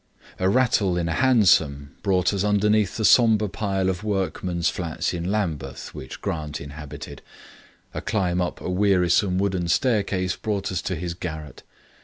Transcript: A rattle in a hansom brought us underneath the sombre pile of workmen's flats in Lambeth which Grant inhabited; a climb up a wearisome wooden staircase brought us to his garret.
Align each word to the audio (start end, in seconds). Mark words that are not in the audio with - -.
A 0.39 0.49
rattle 0.49 0.97
in 0.97 1.07
a 1.07 1.13
hansom 1.13 1.95
brought 2.01 2.33
us 2.33 2.43
underneath 2.43 2.97
the 2.97 3.05
sombre 3.05 3.47
pile 3.47 3.87
of 3.87 4.03
workmen's 4.03 4.67
flats 4.67 5.13
in 5.13 5.29
Lambeth 5.29 5.93
which 5.93 6.21
Grant 6.21 6.59
inhabited; 6.59 7.21
a 7.93 8.01
climb 8.01 8.41
up 8.41 8.59
a 8.61 8.69
wearisome 8.71 9.37
wooden 9.37 9.67
staircase 9.67 10.35
brought 10.35 10.71
us 10.71 10.81
to 10.81 10.95
his 10.95 11.13
garret. 11.13 11.61